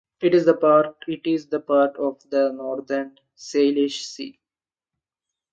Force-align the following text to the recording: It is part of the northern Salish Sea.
It 0.19 0.33
is 0.33 0.49
part 0.59 0.95
of 1.03 2.19
the 2.31 2.51
northern 2.55 3.19
Salish 3.37 4.01
Sea. 4.05 4.39